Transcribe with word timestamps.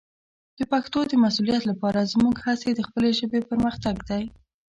د 0.57 0.59
پښتو 0.71 0.99
د 1.07 1.13
مسوولیت 1.23 1.63
لپاره 1.71 2.09
زموږ 2.13 2.35
هڅې 2.45 2.69
د 2.73 2.79
خپلې 2.87 3.09
ژبې 3.19 3.39
پرمختګ 3.49 3.95
دی. 4.09 4.23